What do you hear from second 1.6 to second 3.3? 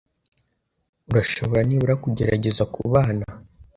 nibura kugerageza kubana?